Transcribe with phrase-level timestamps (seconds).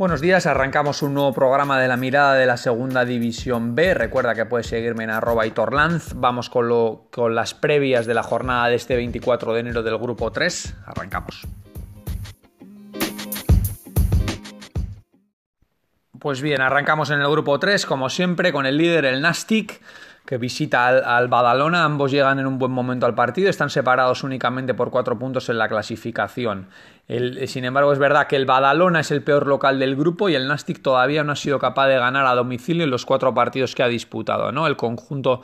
[0.00, 3.92] Buenos días, arrancamos un nuevo programa de la mirada de la segunda división B.
[3.92, 6.14] Recuerda que puedes seguirme en arroba Torlanz.
[6.14, 6.70] Vamos con,
[7.10, 10.74] con las previas de la jornada de este 24 de enero del grupo 3.
[10.86, 11.46] Arrancamos.
[16.18, 19.82] Pues bien, arrancamos en el grupo 3, como siempre, con el líder, el Nastic
[20.26, 21.84] que visita al, Badalona.
[21.84, 25.58] Ambos llegan en un buen momento al partido, están separados únicamente por cuatro puntos en
[25.58, 26.68] la clasificación.
[27.46, 30.46] sin embargo, es verdad que el Badalona es el peor local del grupo y el
[30.46, 33.82] Nastic todavía no ha sido capaz de ganar a domicilio en los cuatro partidos que
[33.82, 34.52] ha disputado.
[34.52, 34.66] ¿no?
[34.66, 35.42] El conjunto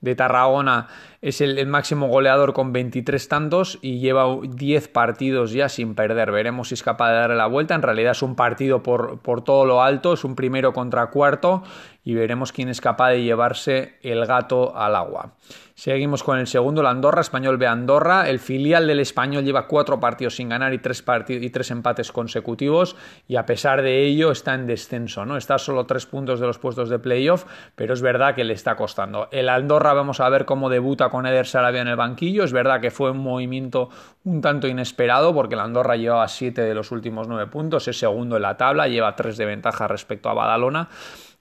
[0.00, 0.88] de Tarragona
[1.20, 6.32] es el, máximo goleador con 23 tantos y lleva 10 partidos ya sin perder.
[6.32, 7.74] Veremos si es capaz de darle la vuelta.
[7.74, 11.62] En realidad es un partido por, por todo lo alto, es un primero contra cuarto
[12.10, 15.34] y veremos quién es capaz de llevarse el gato al agua.
[15.76, 18.28] Seguimos con el segundo, la Andorra, Español B Andorra.
[18.28, 22.96] El filial del Español lleva cuatro partidos sin ganar y tres, y tres empates consecutivos
[23.28, 25.36] y a pesar de ello está en descenso, ¿no?
[25.36, 27.44] Está solo tres puntos de los puestos de playoff,
[27.76, 29.28] pero es verdad que le está costando.
[29.30, 32.42] El Andorra vamos a ver cómo debuta con Eder Sarabia en el banquillo.
[32.42, 33.88] Es verdad que fue un movimiento
[34.24, 38.34] un tanto inesperado porque el Andorra llevaba siete de los últimos nueve puntos, es segundo
[38.34, 40.88] en la tabla, lleva tres de ventaja respecto a Badalona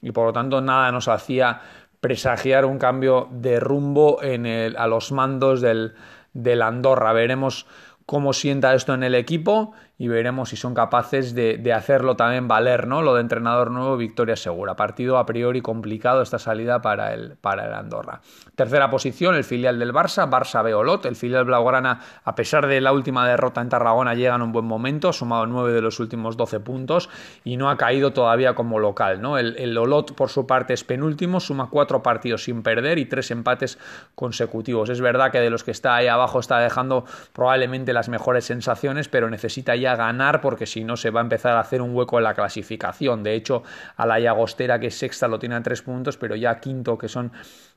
[0.01, 1.61] y por lo tanto nada nos hacía
[1.99, 5.93] presagiar un cambio de rumbo en el, a los mandos del,
[6.33, 7.11] del Andorra.
[7.13, 7.65] Veremos
[8.05, 12.87] cómo sienta esto en el equipo y veremos si son capaces de, hacerlo también valer,
[12.87, 13.01] ¿no?
[13.01, 14.77] Lo de entrenador nuevo, victoria segura.
[14.77, 18.21] Partido a priori complicado esta salida para el, para el Andorra.
[18.55, 21.05] Tercera posición, el filial del Barça, Barça Beolot.
[21.05, 24.63] El filial Blaugrana, a pesar de la última derrota en Tarragona, llega en un buen
[24.63, 27.09] momento, ha sumado nueve de los últimos doce puntos
[27.43, 29.37] y no ha caído todavía como local, ¿no?
[29.37, 33.31] El, el Olot, por su parte, es penúltimo, suma cuatro partidos sin perder y tres
[33.31, 33.77] empates
[34.15, 34.89] consecutivos.
[34.89, 37.03] Es verdad que de los que está ahí abajo está dejando
[37.33, 41.57] probablemente las mejores sensaciones, pero necesita ya ganar porque si no se va a empezar
[41.57, 43.23] a hacer un hueco en la clasificación.
[43.23, 43.63] De hecho,
[43.95, 47.07] a la Llagostera que es sexta lo tiene a tres puntos, pero ya quinto que
[47.07, 47.31] son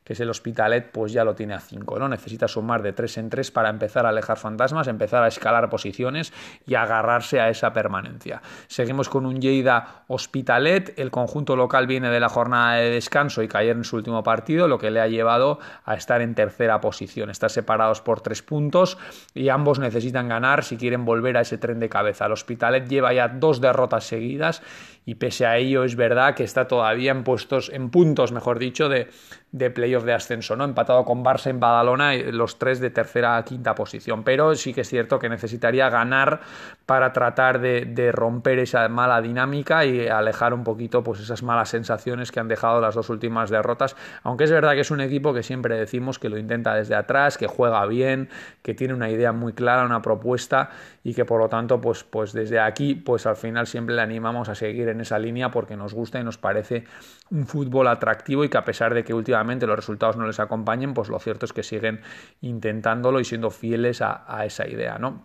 [0.04, 2.08] que es el Hospitalet, pues ya lo tiene a 5, ¿no?
[2.08, 6.32] Necesita sumar de 3 en 3 para empezar a alejar fantasmas, empezar a escalar posiciones
[6.66, 8.42] y agarrarse a esa permanencia.
[8.66, 13.48] Seguimos con un Lleida Hospitalet, el conjunto local viene de la jornada de descanso y
[13.48, 17.30] caer en su último partido, lo que le ha llevado a estar en tercera posición.
[17.30, 18.98] Están separados por 3 puntos
[19.34, 22.26] y ambos necesitan ganar si quieren volver a ese tren de cabeza.
[22.26, 24.62] El Hospitalet lleva ya dos derrotas seguidas
[25.04, 28.88] y pese a ello es verdad que está todavía en puestos, en puntos, mejor dicho,
[28.88, 29.08] de,
[29.52, 30.64] de playoff de ascenso, ¿no?
[30.64, 34.24] Empatado con Barça en Badalona, los tres de tercera a quinta posición.
[34.24, 36.40] Pero sí que es cierto que necesitaría ganar
[36.86, 42.32] para tratar de, romper esa mala dinámica y alejar un poquito pues esas malas sensaciones
[42.32, 43.94] que han dejado las dos últimas derrotas.
[44.22, 47.36] Aunque es verdad que es un equipo que siempre decimos que lo intenta desde atrás,
[47.36, 48.30] que juega bien,
[48.62, 50.70] que tiene una idea muy clara, una propuesta
[51.04, 54.48] y que por lo tanto, pues, pues desde aquí, pues al final siempre le animamos
[54.48, 56.84] a seguir en esa línea porque nos gusta y nos parece
[57.30, 60.94] un fútbol atractivo y que a pesar de que últimamente los resultados no les acompañen,
[60.94, 62.00] pues lo cierto es que siguen
[62.40, 65.24] intentándolo y siendo fieles a, esa idea, ¿no?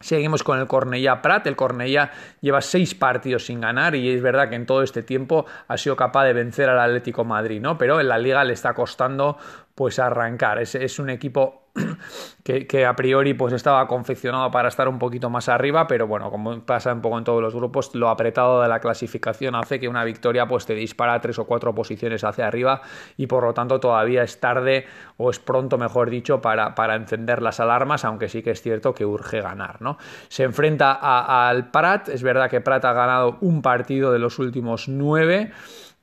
[0.00, 1.46] Seguimos con el Cornellá Prat.
[1.46, 2.10] El Cornellá
[2.40, 5.96] lleva seis partidos sin ganar y es verdad que en todo este tiempo ha sido
[5.96, 7.78] capaz de vencer al Atlético Madrid, ¿no?
[7.78, 9.38] Pero en la liga le está costando
[9.74, 10.60] pues arrancar.
[10.60, 11.63] Es, es un equipo
[12.44, 16.60] que, a priori pues estaba confeccionado para estar un poquito más arriba, pero bueno, como
[16.60, 20.04] pasa un poco en todos los grupos, lo apretado de la clasificación hace que una
[20.04, 22.82] victoria pues te dispara tres o cuatro posiciones hacia arriba
[23.16, 24.86] y por lo tanto todavía es tarde
[25.16, 28.94] o es pronto, mejor dicho, para, para encender las alarmas, aunque sí que es cierto
[28.94, 29.98] que urge ganar, ¿no?
[30.28, 34.88] Se enfrenta al Prat, es verdad que Prat ha ganado un partido de los últimos
[34.88, 35.52] nueve,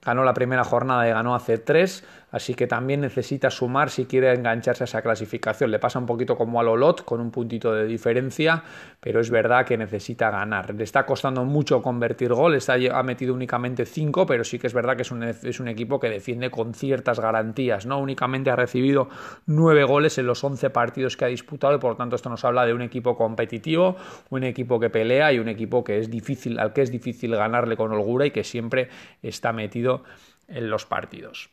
[0.04, 4.34] ganó la primera jornada y ganó hace tres, así que también necesita sumar si quiere
[4.34, 5.72] engancharse a esa clasificación.
[5.72, 8.64] Le pasa un poquito como a Lolot, con un puntito de diferencia,
[9.00, 10.74] pero es verdad que necesita ganar.
[10.74, 14.74] Le está costando mucho convertir gol, está, ha metido únicamente 5, pero sí que es
[14.74, 15.12] verdad que es
[15.60, 18.00] un, equipo que defiende con ciertas garantías, ¿no?
[18.00, 19.10] Únicamente ha recibido
[19.46, 22.44] 9 goles en los 11 partidos que ha disputado y por lo tanto esto nos
[22.46, 23.96] habla de un equipo competitivo,
[24.30, 27.76] un equipo que pelea y un equipo que es difícil, al que es difícil ganarle
[27.76, 28.90] con holgura y que siempre
[29.22, 30.04] está metido
[30.48, 31.50] en los partidos.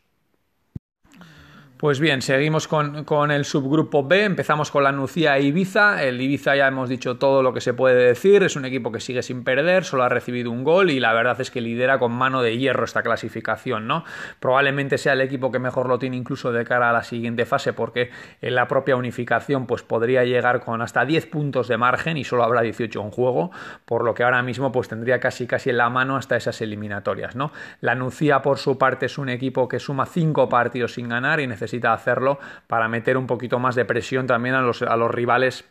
[1.79, 6.57] Pues bien, seguimos con, el subgrupo B, empezamos con la Nucía e Ibiza, el Ibiza
[6.57, 9.45] ya hemos dicho todo lo que se puede decir, es un equipo que sigue sin
[9.45, 12.59] perder, solo ha recibido un gol y la verdad es que lidera con mano de
[12.59, 14.03] hierro esta clasificación, ¿no?
[14.41, 17.73] Probablemente sea el equipo que mejor lo tiene incluso de cara a la siguiente fase
[17.73, 18.11] porque
[18.41, 22.43] en la propia unificación pues podría llegar con hasta 10 puntos de margen y solo
[22.43, 23.53] habrá 18 en juego,
[23.85, 27.37] por lo que ahora mismo pues tendría casi casi en la mano hasta esas eliminatorias,
[27.37, 27.53] ¿no?
[27.81, 31.47] La Nucía por su parte es un equipo que suma 5 partidos sin ganar y
[31.47, 35.11] necesita necesita hacerlo para meter un poquito más de presión también a los, a los
[35.11, 35.65] rivales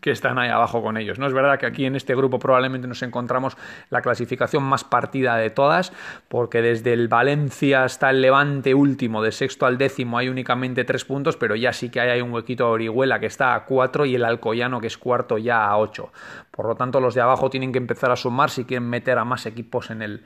[0.00, 1.18] que están ahí abajo con ellos.
[1.18, 3.56] No es verdad que aquí en este grupo probablemente nos encontramos
[3.90, 5.92] la clasificación más partida de todas,
[6.28, 11.04] porque desde el Valencia hasta el Levante último, de sexto al décimo, hay únicamente tres
[11.04, 14.14] puntos, pero ya sí que hay, un huequito de Orihuela que está a cuatro y
[14.14, 16.12] el Alcoyano que es cuarto ya a ocho.
[16.50, 19.24] Por lo tanto, los de abajo tienen que empezar a sumar si quieren meter a
[19.24, 20.24] más equipos en el,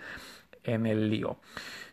[0.62, 1.38] en el lío.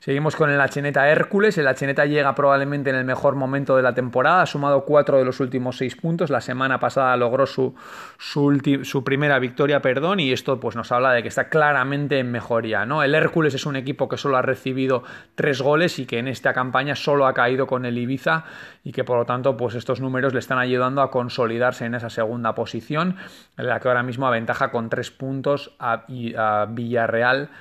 [0.01, 1.59] Seguimos con el Acheneta Hércules.
[1.59, 4.41] El Acheneta llega probablemente en el mejor momento de la temporada.
[4.41, 6.31] Ha sumado cuatro de los últimos seis puntos.
[6.31, 7.75] La semana pasada logró su,
[8.17, 12.83] su, primera victoria, perdón, y esto pues, nos habla de que está claramente en mejoría.
[12.83, 13.03] ¿no?
[13.03, 15.03] El Hércules es un equipo que solo ha recibido
[15.35, 18.45] tres goles y que en esta campaña solo ha caído con el Ibiza
[18.83, 22.09] y que por lo tanto pues, estos números le están ayudando a consolidarse en esa
[22.09, 23.17] segunda posición,
[23.55, 26.05] en la que ahora mismo aventaja con tres puntos a,
[26.39, 27.51] a Villarreal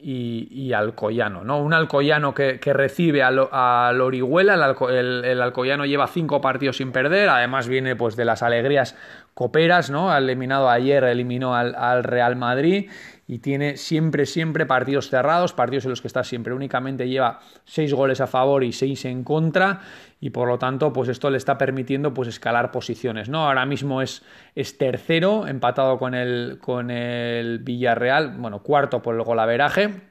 [0.00, 1.60] y, Alcoyano, ¿no?
[1.60, 4.54] Un Alcoyano que, recibe al, Orihuela,
[4.90, 8.96] el, Alcoyano lleva cinco partidos sin perder, además viene pues de las alegrías
[9.34, 10.10] coperas, ¿no?
[10.12, 12.90] Ha eliminado ayer, eliminó al Real Madrid
[13.28, 16.54] y tiene siempre, siempre partidos cerrados, partidos en los que está siempre.
[16.54, 19.82] Únicamente lleva seis goles a favor y seis en contra
[20.18, 23.46] y por lo tanto, pues esto le está permitiendo pues escalar posiciones, ¿no?
[23.46, 24.22] Ahora mismo es,
[24.54, 30.07] es tercero, empatado con el, con el Villarreal, bueno, cuarto por el golaveraje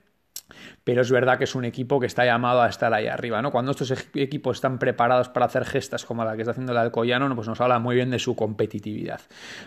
[0.84, 3.52] pero es verdad que es un equipo que está llamado a estar ahí arriba, ¿no?
[3.52, 7.34] Cuando estos equipos están preparados para hacer gestas como la que está haciendo el Alcoyano,
[7.36, 9.22] pues nos habla muy bien de su competitividad.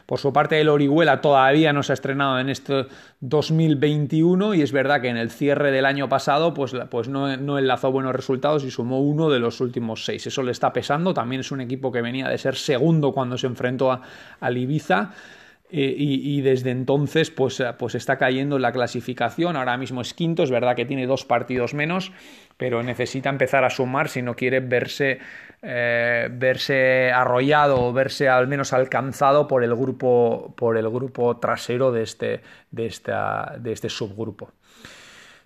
[0.06, 2.86] Por su parte, el Orihuela todavía no se ha estrenado en este
[3.20, 7.58] 2021 y es verdad que en el cierre del año pasado pues, pues no, no
[7.58, 10.26] enlazó buenos resultados y sumó uno de los últimos seis.
[10.26, 13.46] Eso le está pesando, también es un equipo que venía de ser segundo cuando se
[13.46, 14.02] enfrentó a,
[14.40, 15.10] al Ibiza.
[15.72, 20.14] Eh, y, desde entonces pues, eh, pues está cayendo en la clasificación, ahora mismo es
[20.14, 22.10] quinto, es verdad que tiene dos partidos menos,
[22.56, 25.20] pero necesita empezar a sumar si no quiere verse,
[25.62, 31.92] eh, verse arrollado o verse al menos alcanzado por el grupo, por el grupo trasero
[31.92, 32.40] de este,
[32.72, 34.50] de esta, de este subgrupo.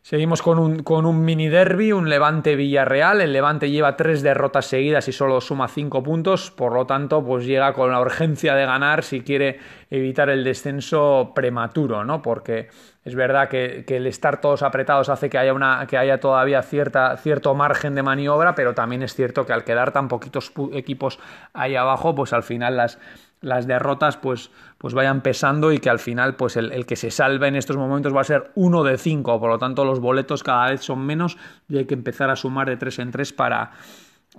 [0.06, 3.22] Seguimos con un, con un mini derby, un Levante Villarreal.
[3.22, 7.46] El Levante lleva tres derrotas seguidas y solo suma cinco puntos, por lo tanto, pues
[7.46, 9.58] llega con la urgencia de ganar si quiere
[9.88, 12.20] evitar el descenso prematuro, ¿no?
[12.20, 12.68] Porque
[13.04, 17.16] es verdad que, el estar todos apretados hace que haya, una, que haya todavía cierta,
[17.18, 21.18] cierto margen de maniobra, pero también es cierto que al quedar tan poquitos equipos
[21.52, 22.98] ahí abajo, pues al final las,
[23.42, 27.46] las derrotas pues, pues vayan pesando y que al final pues el, que se salve
[27.48, 30.70] en estos momentos va a ser uno de cinco, por lo tanto los boletos cada
[30.70, 31.36] vez son menos
[31.68, 33.72] y hay que empezar a sumar de tres en tres para,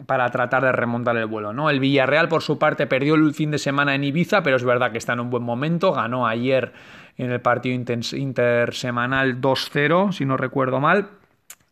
[0.06, 1.54] para tratar de remontar el vuelo.
[1.54, 1.70] ¿no?
[1.70, 4.92] El Villarreal, por su parte, perdió el fin de semana en Ibiza, pero es verdad
[4.92, 5.92] que está en un buen momento.
[5.94, 6.74] Ganó ayer
[7.18, 11.10] en el partido intersemanal 2-0, si no recuerdo mal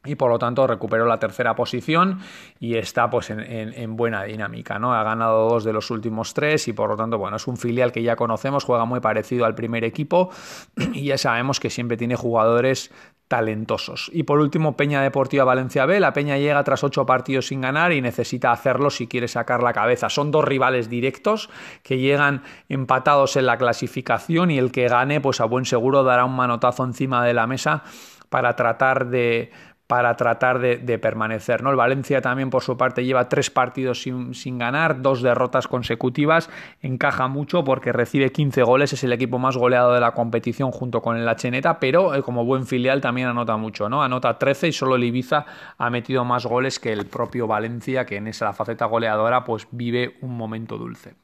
[0.06, 2.20] y por lo tanto recuperó la tercera posición
[2.60, 4.94] y está pues en, buena dinámica, ¿no?
[4.94, 7.92] Ha ganado dos de los últimos tres y por lo tanto, bueno, es un filial
[7.92, 10.30] que ya conocemos, juega muy parecido al primer equipo
[10.94, 12.92] y ya sabemos que siempre tiene jugadores
[13.34, 14.12] talentosos.
[14.14, 16.00] Y por último, Peña Deportiva Valencia B.
[16.00, 19.74] La Peña llega tras ocho partidos sin ganar y necesita hacerlo si quiere sacar la
[19.74, 20.08] cabeza.
[20.08, 21.50] Son dos rivales directos
[21.82, 26.26] que llegan empatados en la clasificación y el que gane, pues a buen seguro dará
[26.26, 27.82] un manotazo encima de la mesa
[28.30, 29.52] para tratar de
[29.94, 31.62] para tratar de, permanecer.
[31.62, 31.70] ¿no?
[31.70, 36.50] El Valencia también por su parte lleva tres partidos sin, ganar, dos derrotas consecutivas,
[36.82, 41.04] encaja mucho porque recibe 15 goles, es el equipo más goleado de la competición junto
[41.04, 44.02] con el Cheneta, pero eh, como buen filial también anota mucho, ¿no?
[44.02, 45.46] anota 13 y solo Ibiza
[45.78, 50.18] ha metido más goles que el propio Valencia, que en esa faceta goleadora pues vive
[50.22, 51.23] un momento dulce.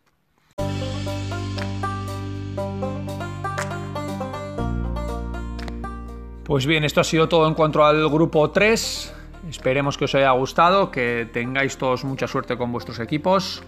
[6.49, 9.13] Pues bien, esto ha sido todo en cuanto al grupo 3.
[9.51, 13.61] Esperemos que os haya gustado, que tengáis todos mucha suerte con vuestros equipos.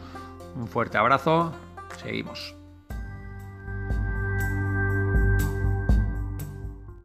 [0.56, 1.54] Un fuerte abrazo.
[2.02, 2.56] Seguimos.